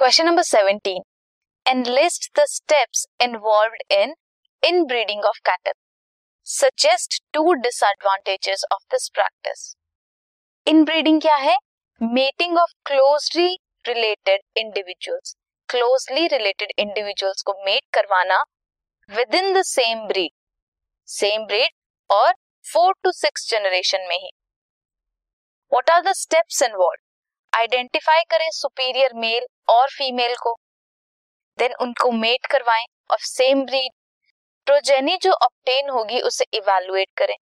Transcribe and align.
Question 0.00 0.26
number 0.26 0.42
seventeen 0.42 1.02
enlist 1.66 2.28
the 2.38 2.44
steps 2.48 3.04
involve 3.22 3.72
in 3.92 4.14
inbreeding 4.86 5.24
of 5.24 5.38
cattle 5.46 5.72
suggest 6.46 7.18
two 7.34 7.52
disadvantages 7.62 8.62
of 8.72 8.82
this 8.92 9.08
practice 9.14 9.64
inbreeding 10.84 11.20
क्या 11.20 11.36
है? 11.36 11.56
Mating 12.00 12.58
of 12.58 12.72
closely 12.86 13.48
related 13.88 14.40
individuals 14.56 15.34
closely 15.68 16.26
related 16.36 16.72
individuals 16.78 17.42
को 17.42 17.54
mate 17.64 17.82
करवाना 17.94 18.42
within 19.34 19.52
the 19.54 19.62
same 19.64 20.06
breed 20.08 20.32
same 21.08 21.46
breed 21.46 21.70
और 22.10 22.32
four 22.64 22.94
to 23.04 23.12
six 23.14 23.50
generation 23.50 24.06
में 24.08 24.16
ही. 24.16 24.30
What 25.72 25.90
are 25.90 26.02
the 26.02 26.12
steps 26.22 26.62
involve 26.62 27.07
identify 27.52 28.22
करें 28.30 28.48
superior 28.52 29.14
male 29.16 29.46
और 29.68 29.88
female 29.90 30.34
को। 30.36 30.54
देन 31.58 31.72
उनको 31.80 32.10
मेट 32.14 32.46
करवाएँ 32.46 32.84
और 33.10 33.18
सेम 33.20 33.64
ब्रीड 33.64 33.92
प्रोजेनी 34.66 35.16
जो 35.16 35.32
ऑप्टेन 35.34 35.88
होगी 35.90 36.20
उसे 36.22 36.44
इवेलुएट 36.54 37.08
करें। 37.16 37.36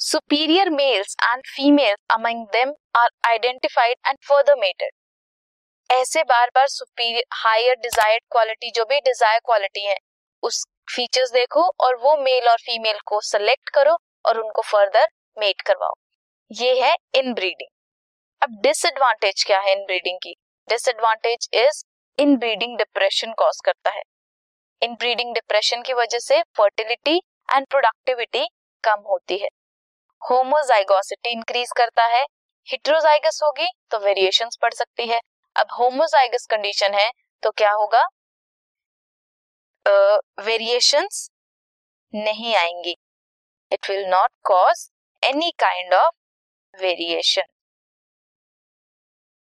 Superior 0.00 0.70
males 0.70 1.16
and 1.24 1.42
females 1.46 1.98
among 2.10 2.46
them 2.52 2.72
are 2.96 3.08
identified 3.26 3.96
and 4.06 4.18
further 4.28 4.56
mated 4.56 4.90
ऐसे 5.90 6.22
बार 6.24 6.50
बार 6.54 6.66
सुपीरियर 6.68 7.24
हायर 7.34 7.74
डिजायर्ड 7.76 8.22
क्वालिटी 8.32 8.70
जो 8.70 8.84
भी 8.84 8.98
डिज़ायर 9.00 9.38
क्वालिटी 9.40 9.84
है, 9.84 9.96
उस 10.42 10.64
फीचर्स 10.88 11.30
देखो 11.32 11.62
और 11.80 11.96
वो 11.96 12.16
मेल 12.16 12.48
और 12.48 12.56
फीमेल 12.60 12.98
को 13.06 13.20
सेलेक्ट 13.22 13.70
करो 13.74 13.96
और 14.24 14.38
उनको 14.38 14.62
फर्दर 14.64 15.06
मेट 15.36 15.60
करवाओ। 15.62 15.94
ये 16.50 16.80
है 16.80 16.94
इन 17.14 17.32
ब्रीडिंग 17.34 17.68
अब 18.42 18.60
डिसएडवांटेज 18.62 19.42
क्या 19.44 19.58
है 19.60 19.72
इन 19.72 19.84
ब्रीडिंग 19.86 20.18
की? 20.22 20.34
Disadvantage 20.68 21.48
is 21.54 21.82
inbreeding 22.36 22.76
depression 22.78 23.32
cause 23.32 23.60
करता 23.64 23.90
है। 23.90 24.02
इन 24.82 24.94
ब्रीडिंग 24.94 25.32
डिप्रेशन 25.34 25.82
की 25.82 25.92
वजह 25.92 26.18
से 26.18 26.40
फर्टिलिटी 26.56 27.16
एंड 27.48 27.66
प्रोडक्टिविटी 27.66 28.46
कम 28.84 29.02
होती 29.08 29.38
है। 29.38 29.48
होमोजाइगोसिटी 30.22 31.30
इंक्रीज 31.30 31.72
करता 31.76 32.04
है। 32.06 32.24
हिट्रोजाइगस 32.68 33.40
होगी 33.42 33.68
तो 33.90 33.98
वेरिएशंस 33.98 34.56
पड़ 34.62 34.72
सकती 34.74 35.06
है। 35.08 35.20
अब 35.56 35.72
होमोजाइगस 35.78 36.46
कंडीशन 36.50 36.94
है 36.94 37.10
तो 37.42 37.50
क्या 37.50 37.72
होगा? 37.72 38.04
वेरिएशंस 40.40 41.24
uh, 41.24 42.24
नहीं 42.24 42.54
आएँगी। 42.56 42.96
It 43.72 43.90
will 43.90 44.06
not 44.06 44.30
cause 44.44 44.88
any 45.22 45.50
kind 45.58 45.94
of 45.94 46.14
variation 46.74 47.42